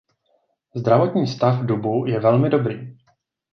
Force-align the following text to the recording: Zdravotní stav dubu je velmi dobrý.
Zdravotní 0.75 1.27
stav 1.27 1.65
dubu 1.65 2.05
je 2.07 2.19
velmi 2.19 2.49
dobrý. 2.49 2.97